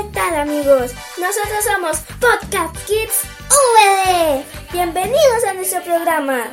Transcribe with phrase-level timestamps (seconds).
[0.00, 0.94] ¿Qué tal amigos?
[1.18, 3.20] Nosotros somos Podcast Kids
[3.50, 4.42] VD.
[4.72, 6.44] Bienvenidos a nuestro programa.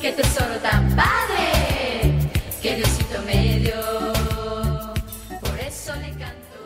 [0.00, 2.30] ¡Qué tesoro tan padre!
[2.60, 4.12] ¡Qué Diosito me dio!
[5.40, 6.58] Por eso le canto.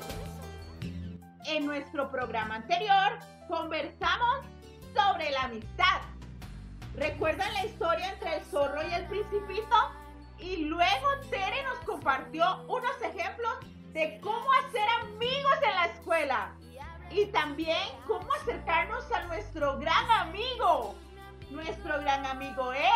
[1.44, 3.18] En nuestro programa anterior
[3.49, 4.46] conversamos
[4.96, 6.00] sobre la amistad.
[6.96, 9.76] ¿Recuerdan la historia entre el zorro y el principito?
[10.39, 13.58] Y luego Tere nos compartió unos ejemplos
[13.93, 16.53] de cómo hacer amigos en la escuela.
[17.11, 20.95] Y también cómo acercarnos a nuestro gran amigo.
[21.51, 22.91] Nuestro gran amigo es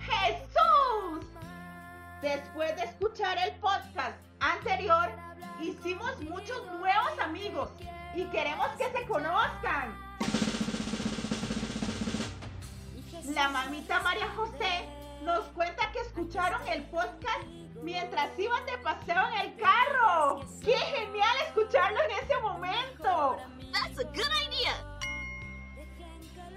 [0.00, 1.26] Jesús.
[2.20, 5.10] Después de escuchar el podcast anterior,
[5.60, 7.70] hicimos muchos nuevos amigos
[8.14, 9.96] y queremos que se conozcan.
[13.34, 14.86] La mamita María José
[15.22, 20.40] nos cuenta que escucharon el podcast mientras iban de paseo en el carro.
[20.64, 23.36] ¡Qué genial escucharlo en ese momento!
[23.72, 24.98] That's a good idea.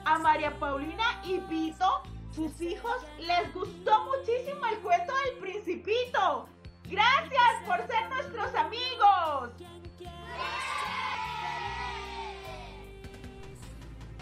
[0.06, 2.04] A María Paulina y Vito,
[2.34, 6.48] sus hijos, les gustó muchísimo el cuento del principito.
[6.84, 9.50] Gracias por ser nuestros amigos.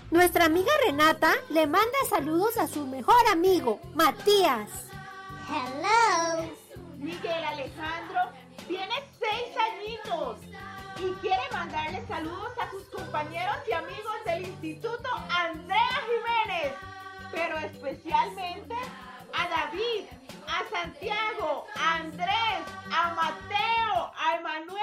[0.10, 4.70] Nuestra amiga Renata le manda saludos a su mejor amigo, Matías.
[5.50, 5.83] Hello.
[8.74, 10.38] Tiene seis añitos
[10.98, 16.74] y quiere mandarle saludos a sus compañeros y amigos del Instituto Andrea Jiménez,
[17.32, 18.74] pero especialmente
[19.32, 20.06] a David,
[20.48, 24.83] a Santiago, a Andrés, a Mateo, a Emanuel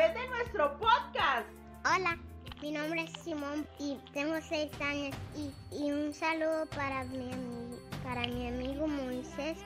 [0.00, 1.46] través de nuestro podcast.
[1.84, 2.16] Hola,
[2.62, 7.30] mi nombre es Simón y tengo seis años y, y un saludo para mi,
[8.02, 9.58] para mi amigo Moisés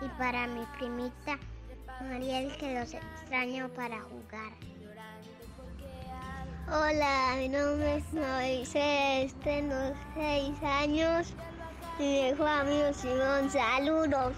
[0.00, 1.38] y para mi primita
[2.02, 4.52] Mariel que los extraño para jugar.
[6.68, 9.74] Hola, mi nombre es Moisés, tengo
[10.14, 11.34] seis años
[11.98, 14.34] y mi amigo Simón, saludos.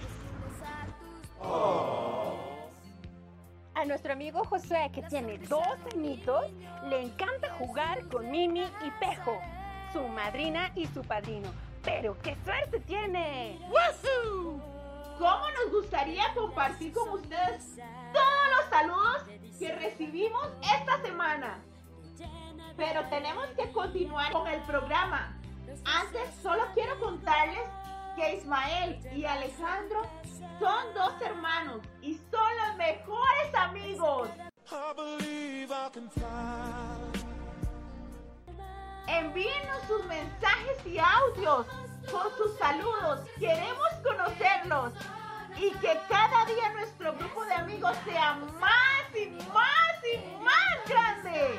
[3.83, 6.45] A nuestro amigo Josué, que tiene dos añitos,
[6.89, 9.41] le encanta jugar con Mimi y Pejo,
[9.93, 11.51] su madrina y su padrino.
[11.83, 13.59] ¡Pero qué suerte tiene!
[15.19, 17.75] ¿Cómo nos gustaría compartir con ustedes
[18.13, 19.25] todos los saludos
[19.59, 21.59] que recibimos esta semana?
[22.77, 25.37] Pero tenemos que continuar con el programa.
[25.85, 27.65] Antes solo quiero contarles
[28.15, 30.03] que Ismael y Alejandro
[30.59, 34.29] son dos hermanos y son los mejores amigos.
[39.09, 41.67] Envíenos sus mensajes y audios
[42.11, 43.21] con sus saludos.
[43.39, 44.93] Queremos conocerlos
[45.59, 51.59] y que cada día nuestro grupo de amigos sea más y más y más grande.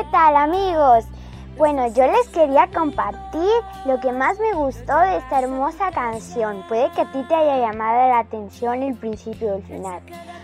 [0.00, 1.04] ¿Qué tal amigos?
[1.58, 3.50] Bueno, yo les quería compartir
[3.84, 6.64] lo que más me gustó de esta hermosa canción.
[6.68, 10.00] Puede que a ti te haya llamado la atención el principio y el final.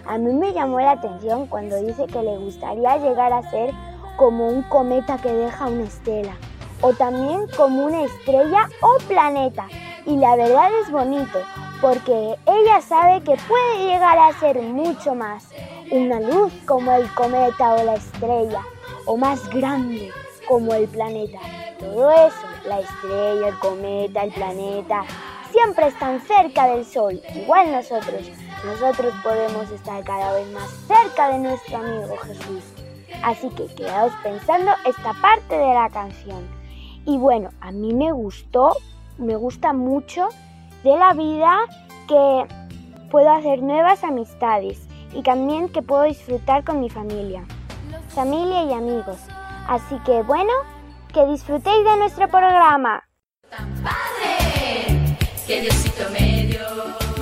[0.07, 3.73] A mí me llamó la atención cuando dice que le gustaría llegar a ser
[4.19, 6.37] como un cometa que deja una estela.
[6.83, 9.69] O también como una estrella o planeta.
[10.05, 11.39] Y la verdad es bonito,
[11.81, 15.49] porque ella sabe que puede llegar a ser mucho más.
[15.91, 18.61] Una luz como el cometa o la estrella
[19.05, 20.11] o más grande
[20.49, 21.39] como el planeta.
[21.79, 25.05] Todo eso, la estrella, el cometa, el planeta,
[25.53, 28.31] siempre están cerca del Sol, igual nosotros.
[28.65, 32.65] Nosotros podemos estar cada vez más cerca de nuestro amigo Jesús.
[33.23, 36.47] Así que quedaos pensando esta parte de la canción.
[37.05, 38.77] Y bueno, a mí me gustó,
[39.19, 40.29] me gusta mucho
[40.87, 41.59] de la vida
[42.09, 42.47] que
[43.11, 47.45] puedo hacer nuevas amistades y también que puedo disfrutar con mi familia
[48.17, 49.19] familia y amigos.
[49.69, 50.53] Así que bueno,
[51.13, 53.05] que disfrutéis de nuestro programa.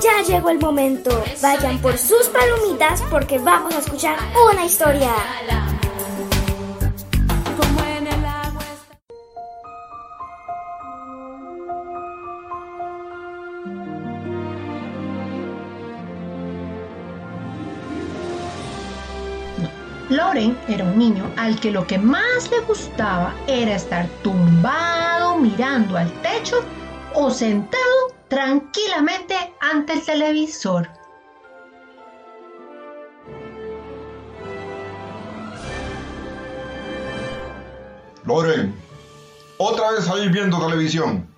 [0.01, 1.11] Ya llegó el momento.
[1.41, 4.17] Vayan por sus palomitas porque vamos a escuchar
[4.51, 5.11] una historia.
[20.35, 25.95] Loren era un niño al que lo que más le gustaba era estar tumbado mirando
[25.95, 26.61] al techo
[27.13, 30.89] o sentado tranquilamente ante el televisor.
[38.25, 38.75] Loren,
[39.57, 41.33] otra vez ahí viendo televisión.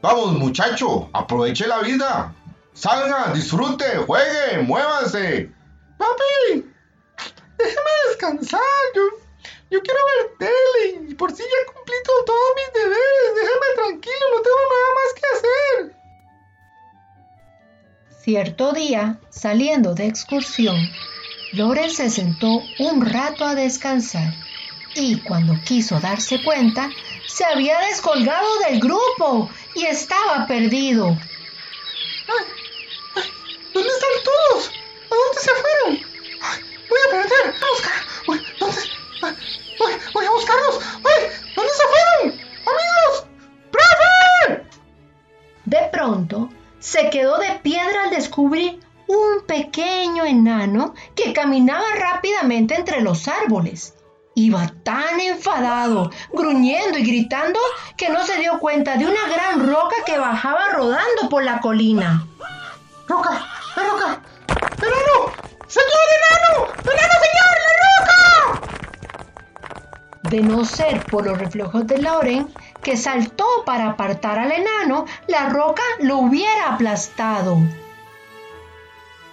[0.00, 2.34] Vamos, muchacho, aproveche la vida.
[2.72, 5.52] Salga, disfrute, juegue, muévase.
[5.98, 6.75] Papi,
[7.58, 8.60] déjame descansar.
[8.94, 9.02] Yo,
[9.70, 13.34] yo quiero ver tele y por si ya cumplí todos mis deberes.
[13.34, 15.96] Déjame tranquilo, no tengo nada más que hacer.
[18.22, 20.76] Cierto día, saliendo de excursión,
[21.52, 24.34] Loren se sentó un rato a descansar
[24.96, 26.90] y cuando quiso darse cuenta,
[27.26, 31.08] se había descolgado del grupo y estaba perdido.
[32.28, 32.46] Ay,
[33.16, 33.22] ay,
[33.74, 34.70] ¿Dónde están todos?
[35.10, 36.15] ¿A dónde se fueron?
[37.12, 39.36] A a buscar.
[40.14, 40.80] Voy, a buscarlos.
[41.04, 42.40] Ay, ¿Dónde se fueron?
[42.66, 43.26] Amigos,
[43.70, 44.64] profe.
[45.64, 46.48] De pronto,
[46.78, 53.94] se quedó de piedra al descubrir un pequeño enano que caminaba rápidamente entre los árboles.
[54.34, 57.58] Iba tan enfadado, gruñendo y gritando,
[57.96, 62.26] que no se dio cuenta de una gran roca que bajaba rodando por la colina.
[63.08, 63.46] Roca,
[63.76, 64.22] roca.
[64.78, 65.45] ¡Enano!
[65.76, 66.52] ¡Señor enano!
[66.90, 67.54] ¡Enano, señor!
[67.66, 68.20] ¡La roca!
[70.30, 72.48] De no ser por los reflejos de Lauren,
[72.82, 77.58] que saltó para apartar al enano, la roca lo hubiera aplastado.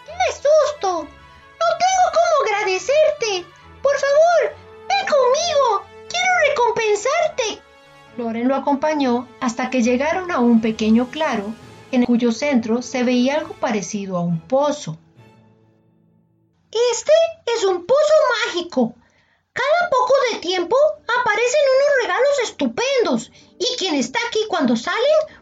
[0.06, 1.04] ¡Qué susto!
[1.04, 3.46] No tengo cómo agradecerte.
[3.82, 4.42] Por favor,
[4.90, 5.86] ven conmigo.
[6.10, 7.62] Quiero recompensarte.
[8.18, 11.54] Loren lo acompañó hasta que llegaron a un pequeño claro,
[11.94, 14.98] en cuyo centro se veía algo parecido a un pozo.
[16.92, 17.12] Este
[17.56, 18.14] es un pozo
[18.48, 18.96] mágico.
[19.54, 25.00] Cada poco de tiempo aparecen unos regalos estupendos y quien está aquí cuando salen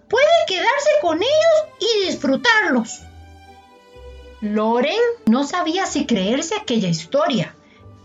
[0.09, 3.00] puede quedarse con ellos y disfrutarlos.
[4.41, 7.55] Loren no sabía si creerse aquella historia,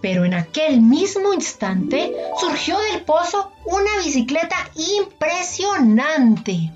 [0.02, 6.70] Pero en aquel mismo instante surgió del pozo una bicicleta impresionante.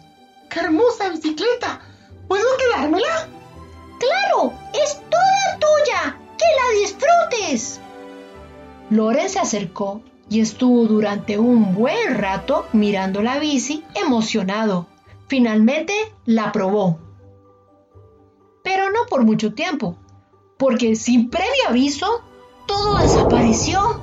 [0.49, 1.80] ¡Qué hermosa bicicleta!
[2.26, 3.28] ¿Puedo quedármela?
[4.00, 4.52] ¡Claro!
[4.73, 6.19] ¡Es toda tuya!
[6.40, 7.80] ¡Que la disfrutes!
[8.88, 14.87] Loren se acercó y estuvo durante un buen rato mirando la bici emocionado.
[15.28, 15.92] Finalmente
[16.25, 16.99] la probó.
[18.64, 19.99] Pero no por mucho tiempo,
[20.56, 22.23] porque sin previo aviso
[22.66, 24.00] todo desapareció.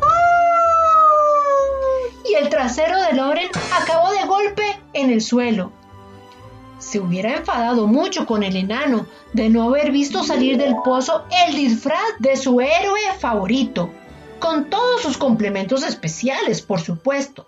[2.23, 5.71] Y el trasero de Loren acabó de golpe en el suelo.
[6.79, 11.55] Se hubiera enfadado mucho con el enano de no haber visto salir del pozo el
[11.55, 13.89] disfraz de su héroe favorito,
[14.39, 17.47] con todos sus complementos especiales, por supuesto.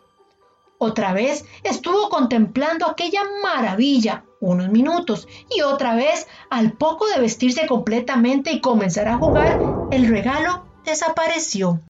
[0.79, 7.67] Otra vez estuvo contemplando aquella maravilla unos minutos y otra vez, al poco de vestirse
[7.67, 9.59] completamente y comenzar a jugar,
[9.91, 11.81] el regalo desapareció.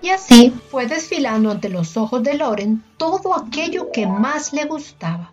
[0.00, 5.32] Y así fue desfilando ante los ojos de Loren todo aquello que más le gustaba.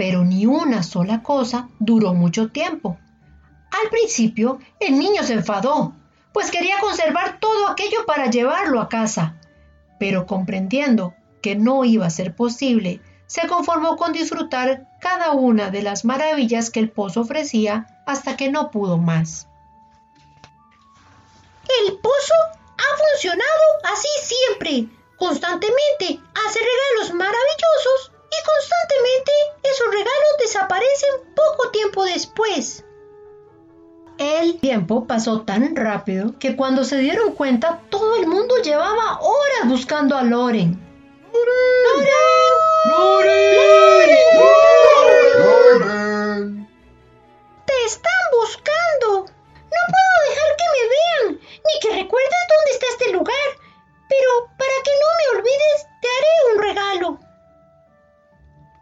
[0.00, 2.96] Pero ni una sola cosa duró mucho tiempo.
[3.70, 5.92] Al principio, el niño se enfadó,
[6.32, 9.36] pues quería conservar todo aquello para llevarlo a casa.
[9.98, 15.82] Pero comprendiendo que no iba a ser posible, se conformó con disfrutar cada una de
[15.82, 19.48] las maravillas que el pozo ofrecía hasta que no pudo más.
[21.84, 24.88] El pozo ha funcionado así siempre.
[25.18, 29.32] Constantemente hace regalos maravillosos y constantemente
[29.62, 32.84] esos regalos desaparecen poco tiempo después.
[34.18, 39.66] El tiempo pasó tan rápido que cuando se dieron cuenta todo el mundo llevaba horas
[39.66, 40.78] buscando a Loren.
[42.90, 43.40] ¡Loren!
[47.66, 49.24] ¡Te están buscando!
[49.24, 53.48] No puedo dejar que me vean, ni que recuerdes dónde está este lugar.
[54.08, 55.29] Pero para que no me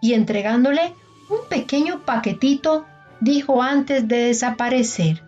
[0.01, 0.95] Y entregándole
[1.29, 2.87] un pequeño paquetito,
[3.21, 5.23] dijo antes de desaparecer.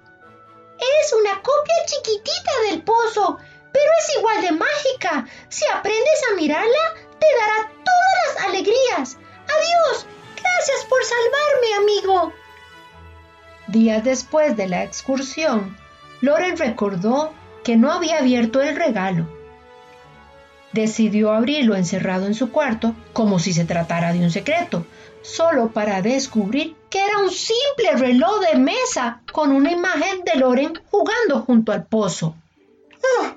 [1.02, 3.38] Es una copia chiquitita del pozo,
[3.72, 5.26] pero es igual de mágica.
[5.48, 9.18] Si aprendes a mirarla, te dará todas las alegrías.
[9.44, 10.06] Adiós.
[10.36, 12.32] Gracias por salvarme, amigo.
[13.68, 15.76] Días después de la excursión,
[16.20, 19.26] Loren recordó que no había abierto el regalo.
[20.72, 24.86] Decidió abrirlo encerrado en su cuarto como si se tratara de un secreto,
[25.22, 30.80] solo para descubrir que era un simple reloj de mesa con una imagen de Loren
[30.90, 32.36] jugando junto al pozo.
[33.20, 33.36] ¡Ah!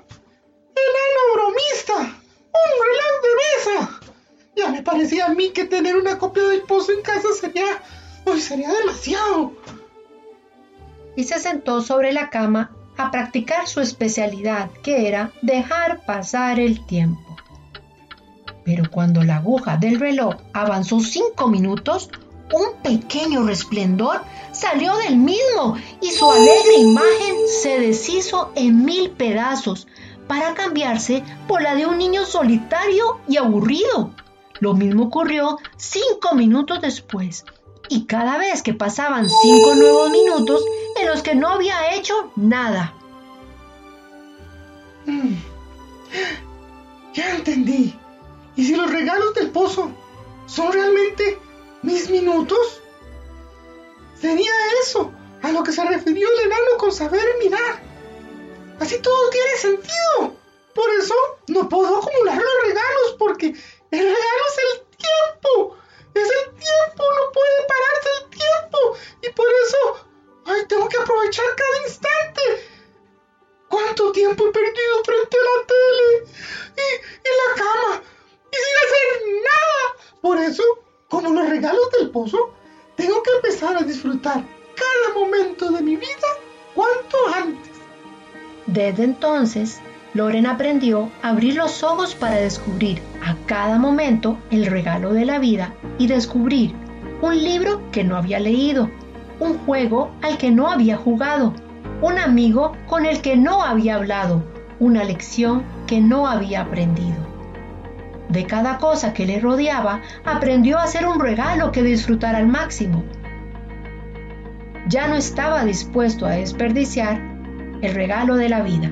[0.76, 1.94] ¡Enano bromista!
[1.96, 4.00] ¡Un reloj de mesa!
[4.56, 7.82] Ya me parecía a mí que tener una copia del pozo en casa sería...
[8.26, 9.52] Uy, sería demasiado.
[11.16, 16.84] Y se sentó sobre la cama a practicar su especialidad, que era dejar pasar el
[16.86, 17.36] tiempo.
[18.64, 22.10] Pero cuando la aguja del reloj avanzó cinco minutos,
[22.52, 24.20] un pequeño resplendor
[24.52, 29.86] salió del mismo y su alegre imagen se deshizo en mil pedazos
[30.26, 34.12] para cambiarse por la de un niño solitario y aburrido.
[34.60, 37.44] Lo mismo ocurrió cinco minutos después,
[37.88, 40.64] y cada vez que pasaban cinco nuevos minutos
[41.34, 42.94] no había hecho nada.
[45.06, 45.34] Mm.
[47.14, 47.98] Ya entendí.
[48.56, 49.90] ¿Y si los regalos del pozo
[50.46, 51.38] son realmente
[51.82, 52.80] mis minutos?
[54.20, 55.12] Sería eso
[55.42, 57.82] a lo que se refirió el enano con saber mirar.
[58.80, 60.36] Así todo tiene sentido.
[60.74, 61.14] Por eso
[61.48, 65.76] no puedo acumular los regalos porque el regalo es el tiempo.
[66.14, 68.96] Es el tiempo, no puede pararse el tiempo.
[69.22, 70.06] Y por eso,
[70.46, 72.42] ay, tengo que aprovechar cada instante.
[73.68, 76.30] ¿Cuánto tiempo he perdido frente a la tele?
[76.76, 78.02] Y en la cama.
[78.52, 80.20] Y sin hacer nada.
[80.20, 80.62] Por eso,
[81.08, 82.54] como los regalos del pozo,
[82.96, 84.44] tengo que empezar a disfrutar
[84.76, 86.28] cada momento de mi vida
[86.74, 87.72] cuanto antes.
[88.66, 89.80] Desde entonces,
[90.14, 95.38] Loren aprendió a abrir los ojos para descubrir a cada momento el regalo de la
[95.38, 96.72] vida y descubrir
[97.20, 98.90] un libro que no había leído,
[99.40, 101.54] un juego al que no había jugado,
[102.00, 104.42] un amigo con el que no había hablado,
[104.80, 107.16] una lección que no había aprendido.
[108.28, 113.04] De cada cosa que le rodeaba, aprendió a hacer un regalo que disfrutara al máximo.
[114.88, 117.20] Ya no estaba dispuesto a desperdiciar
[117.80, 118.90] el regalo de la vida.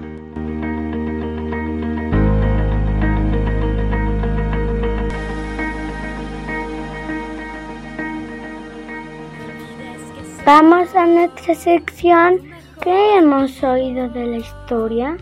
[10.44, 12.50] Vamos a nuestra sección
[12.82, 15.16] que hemos oído de la historia.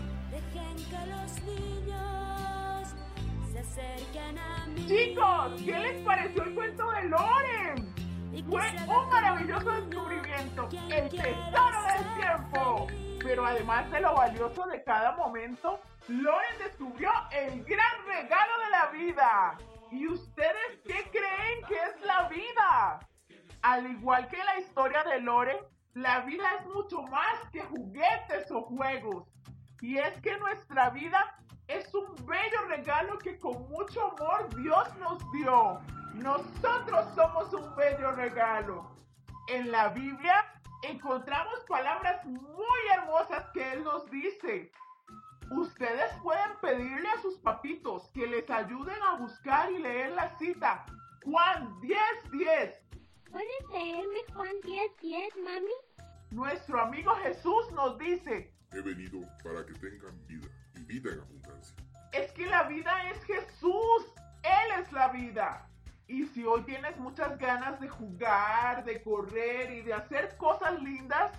[4.86, 7.94] Chicos, ¿qué les pareció el cuento de Loren?
[8.48, 12.86] Fue un maravilloso descubrimiento, el tesoro del tiempo.
[13.22, 18.86] Pero además de lo valioso de cada momento, Loren descubrió el gran regalo de la
[18.86, 19.58] vida.
[19.92, 23.09] ¿Y ustedes qué creen que es la vida?
[23.62, 25.58] Al igual que la historia de Loren,
[25.94, 29.28] la vida es mucho más que juguetes o juegos.
[29.82, 31.38] Y es que nuestra vida
[31.68, 35.80] es un bello regalo que con mucho amor Dios nos dio.
[36.14, 38.90] Nosotros somos un bello regalo.
[39.48, 40.46] En la Biblia
[40.82, 44.72] encontramos palabras muy hermosas que Él nos dice.
[45.50, 50.86] Ustedes pueden pedirle a sus papitos que les ayuden a buscar y leer la cita.
[51.24, 52.30] Juan 10:10.
[52.30, 52.79] 10.
[53.30, 56.06] ¿Puedes leerme Juan 10:10, mami?
[56.30, 61.76] Nuestro amigo Jesús nos dice, He venido para que tengan vida y vida en abundancia.
[62.12, 64.02] es que la vida es Jesús.
[64.42, 65.68] Él es la vida.
[66.08, 71.32] Y si hoy tienes muchas ganas de jugar, de correr y de hacer cosas lindas,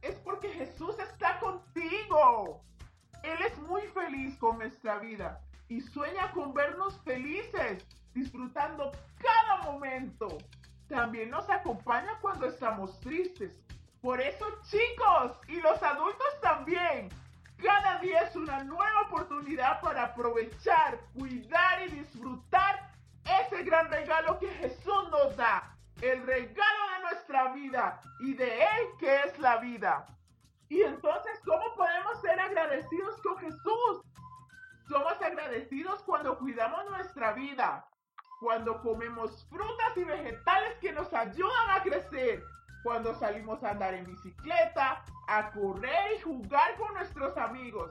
[0.00, 2.62] es porque Jesús está contigo.
[3.22, 10.28] Él es muy feliz con nuestra vida y sueña con vernos felices, disfrutando cada momento.
[10.88, 13.60] También nos acompaña cuando estamos tristes.
[14.00, 17.08] Por eso, chicos, y los adultos también,
[17.62, 22.90] cada día es una nueva oportunidad para aprovechar, cuidar y disfrutar
[23.24, 25.72] ese gran regalo que Jesús nos da.
[26.00, 30.06] El regalo de nuestra vida y de Él que es la vida.
[30.68, 34.02] Y entonces, ¿cómo podemos ser agradecidos con Jesús?
[34.88, 37.86] Somos agradecidos cuando cuidamos nuestra vida,
[38.40, 42.42] cuando comemos frutas y vegetales que nos ayudan a crecer,
[42.82, 47.90] cuando salimos a andar en bicicleta, a correr y jugar con nuestros amigos.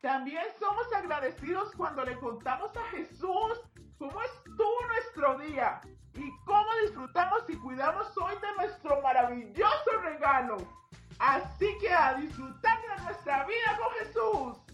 [0.00, 3.60] También somos agradecidos cuando le contamos a Jesús
[3.98, 5.80] cómo estuvo nuestro día
[6.14, 10.56] y cómo disfrutamos y cuidamos hoy de nuestro maravilloso regalo.
[11.18, 14.69] Así que a disfrutar de nuestra vida con Jesús.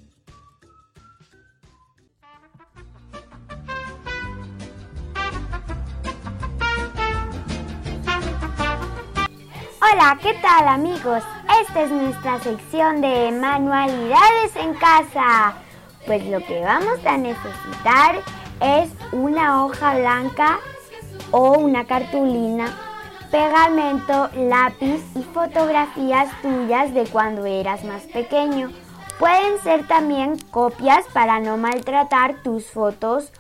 [9.93, 11.23] Hola, ¿qué tal amigos?
[11.63, 15.55] Esta es nuestra sección de manualidades en casa.
[16.07, 18.17] Pues lo que vamos a necesitar
[18.61, 20.59] es una hoja blanca
[21.31, 22.75] o una cartulina,
[23.31, 28.71] pegamento, lápiz y fotografías tuyas de cuando eras más pequeño.
[29.21, 33.31] Pueden ser también copias para no maltratar tus fotos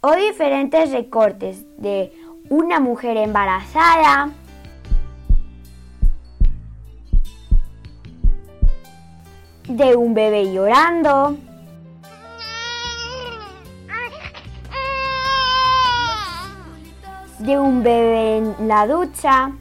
[0.00, 2.12] o diferentes recortes de
[2.48, 4.30] una mujer embarazada,
[9.68, 11.36] de un bebé llorando,
[17.38, 19.52] de un bebé en la ducha,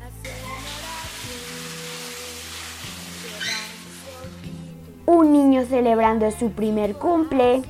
[5.05, 7.63] un niño celebrando su primer cumple,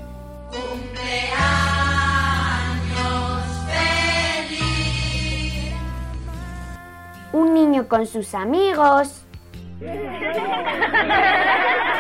[7.33, 9.25] un niño con sus amigos,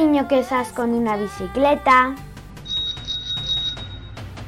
[0.00, 2.14] niño quizás con una bicicleta.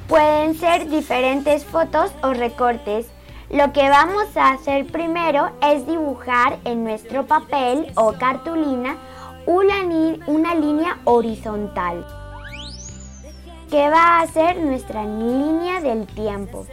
[0.09, 3.07] Pueden ser diferentes fotos o recortes.
[3.51, 8.97] Lo que vamos a hacer primero es dibujar en nuestro papel o cartulina
[9.45, 9.83] una,
[10.27, 12.07] una línea horizontal
[13.71, 16.67] que va a ser nuestra línea del tiempo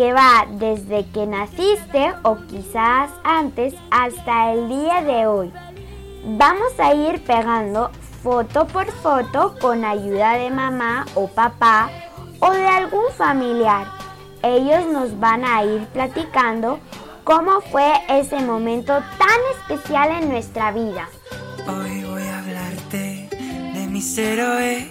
[0.00, 5.52] que va desde que naciste o quizás antes hasta el día de hoy.
[6.24, 7.90] Vamos a ir pegando
[8.22, 11.90] foto por foto con ayuda de mamá o papá
[12.38, 13.88] o de algún familiar.
[14.42, 16.80] Ellos nos van a ir platicando
[17.22, 21.10] cómo fue ese momento tan especial en nuestra vida.
[21.68, 23.28] Hoy voy a hablarte
[23.74, 24.86] de mis héroes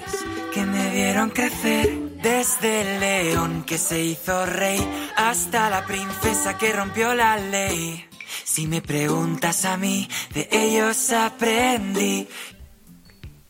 [0.53, 2.08] que me vieron crecer.
[2.21, 4.79] Desde el león que se hizo rey
[5.15, 8.05] hasta la princesa que rompió la ley.
[8.43, 12.27] Si me preguntas a mí, de ellos aprendí.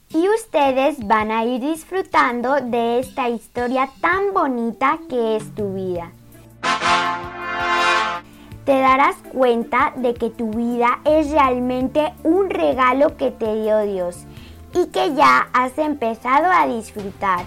[0.10, 6.12] Y ustedes van a ir disfrutando de esta historia tan bonita que es tu vida.
[8.66, 14.18] Te darás cuenta de que tu vida es realmente un regalo que te dio Dios
[14.76, 17.46] y que ya has empezado a disfrutar.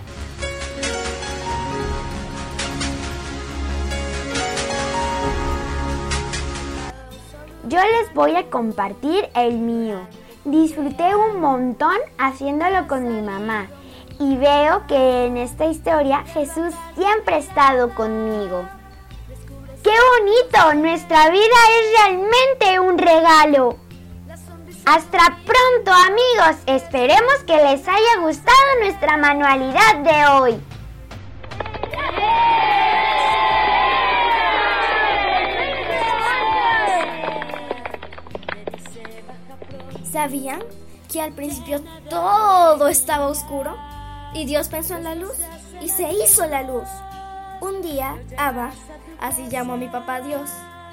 [7.73, 10.07] Yo les voy a compartir el mío.
[10.45, 13.67] Disfruté un montón haciéndolo con mi mamá
[14.19, 18.69] y veo que en esta historia Jesús siempre ha estado conmigo.
[19.83, 20.83] ¡Qué bonito!
[20.87, 23.79] Nuestra vida es realmente un regalo.
[24.85, 30.72] Hasta pronto amigos, esperemos que les haya gustado nuestra manualidad de hoy.
[40.23, 40.63] ¿Sabían
[41.11, 43.77] que al principio todo estaba oscuro?
[44.35, 45.35] Y Dios pensó en la luz
[45.81, 46.89] y se hizo la luz.
[47.61, 48.71] Un día, Abba,
[49.21, 50.49] así llamó a mi papá Dios,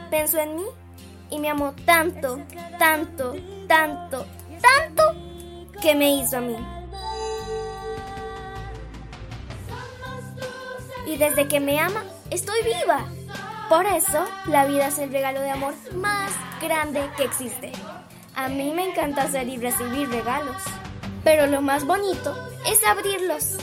[0.09, 0.63] pensó en mí
[1.29, 2.39] y me amó tanto,
[2.79, 3.35] tanto,
[3.67, 4.25] tanto,
[4.63, 5.03] tanto
[5.79, 6.55] que me hizo a mí.
[11.05, 13.05] Y desde que me ama, estoy viva.
[13.69, 17.71] Por eso, la vida es el regalo de amor más grande que existe.
[18.39, 20.63] A mí me encanta hacer y recibir regalos,
[21.25, 22.33] pero lo más bonito
[22.65, 23.57] es abrirlos.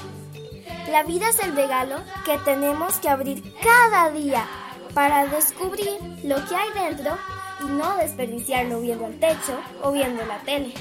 [0.91, 4.47] La vida es el regalo que tenemos que abrir cada día
[4.93, 7.17] para descubrir lo que hay dentro
[7.62, 10.75] y no desperdiciarlo viendo el techo o viendo la tele.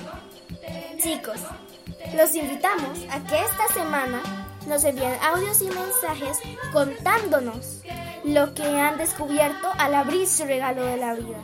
[1.01, 1.39] Chicos,
[2.17, 4.21] los invitamos a que esta semana
[4.67, 6.39] nos envíen audios y mensajes
[6.73, 7.79] contándonos
[8.25, 11.39] lo que han descubierto al abrir su regalo de la vida.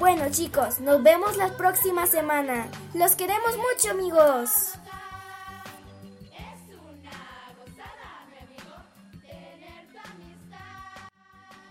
[0.00, 2.68] Bueno chicos, nos vemos la próxima semana.
[2.94, 4.72] Los queremos mucho amigos.